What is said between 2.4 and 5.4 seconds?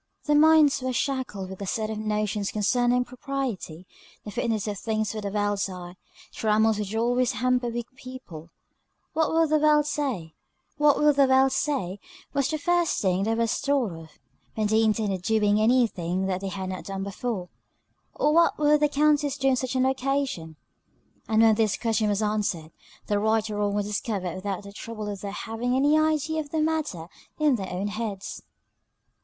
concerning propriety, the fitness of things for the